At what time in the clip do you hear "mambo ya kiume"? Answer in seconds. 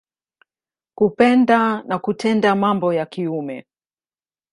2.55-3.65